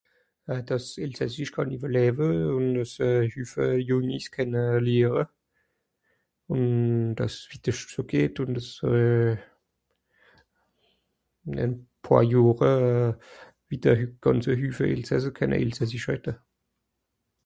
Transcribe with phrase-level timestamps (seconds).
[0.51, 5.23] Euh, dàss s'Elsassisch kànn ìwwerläwe ùn, àss e Hüffe Jùngi 's kenne lehre,
[6.53, 6.63] ùn,
[7.17, 9.33] dàss 's Wittersch so geht ùn, àss euh...
[11.47, 11.65] ìn e
[12.03, 13.11] poàr Johre euh...
[13.67, 16.33] widder gànze Hüffe Elsasser kenne elsassisch redde.